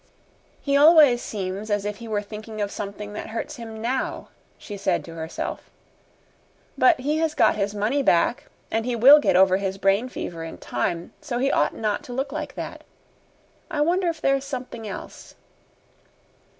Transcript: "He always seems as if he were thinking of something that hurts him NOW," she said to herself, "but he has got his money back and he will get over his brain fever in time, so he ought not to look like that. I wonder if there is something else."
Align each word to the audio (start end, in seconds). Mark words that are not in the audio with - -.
"He 0.59 0.75
always 0.75 1.21
seems 1.21 1.69
as 1.69 1.85
if 1.85 1.97
he 1.97 2.07
were 2.07 2.23
thinking 2.23 2.59
of 2.59 2.71
something 2.71 3.13
that 3.13 3.27
hurts 3.29 3.57
him 3.57 3.79
NOW," 3.83 4.29
she 4.57 4.75
said 4.75 5.05
to 5.05 5.13
herself, 5.13 5.69
"but 6.75 7.01
he 7.01 7.19
has 7.19 7.35
got 7.35 7.53
his 7.55 7.75
money 7.75 8.01
back 8.01 8.45
and 8.71 8.83
he 8.83 8.95
will 8.95 9.19
get 9.19 9.35
over 9.35 9.57
his 9.57 9.77
brain 9.77 10.09
fever 10.09 10.43
in 10.43 10.57
time, 10.57 11.13
so 11.21 11.37
he 11.37 11.51
ought 11.51 11.75
not 11.75 12.01
to 12.05 12.13
look 12.13 12.31
like 12.31 12.55
that. 12.55 12.83
I 13.69 13.81
wonder 13.81 14.07
if 14.07 14.19
there 14.21 14.37
is 14.37 14.43
something 14.43 14.87
else." 14.87 15.35